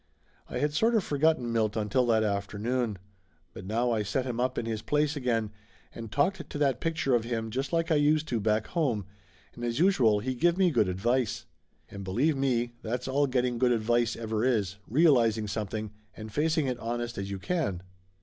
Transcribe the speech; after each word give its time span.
I 0.49 0.57
had 0.57 0.73
sort 0.73 0.95
of 0.95 1.03
forgotten 1.03 1.53
Milt 1.53 1.75
until 1.77 2.07
that 2.07 2.23
after 2.23 2.57
noon. 2.57 2.97
But 3.53 3.67
now 3.67 3.91
I 3.91 4.01
set 4.01 4.25
him 4.25 4.39
up 4.39 4.57
in 4.57 4.65
his 4.65 4.81
place 4.81 5.15
again 5.15 5.51
and 5.93 6.11
talked 6.11 6.49
to 6.49 6.57
that 6.57 6.79
picture 6.81 7.13
of 7.13 7.23
him 7.23 7.51
just 7.51 7.71
like 7.71 7.91
I 7.91 7.97
used 8.01 8.27
to 8.29 8.37
do 8.37 8.41
back 8.41 8.65
home, 8.65 9.05
and 9.53 9.63
as 9.63 9.77
usual 9.77 10.19
he 10.19 10.33
give 10.33 10.57
me 10.57 10.71
good 10.71 10.89
advice. 10.89 11.45
And, 11.87 12.03
be 12.03 12.13
lieve 12.13 12.35
me, 12.35 12.73
that's 12.81 13.07
all 13.07 13.27
getting 13.27 13.59
good 13.59 13.71
advice 13.71 14.15
ever 14.15 14.43
is 14.43 14.77
rea 14.87 15.07
lizing 15.09 15.45
something, 15.47 15.91
and 16.17 16.33
facing 16.33 16.65
it 16.65 16.79
honest 16.79 17.19
as 17.19 17.29
you 17.29 17.37
can. 17.37 17.83